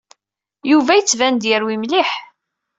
[0.71, 2.09] Yuba yettban-d yerwi mliḥ.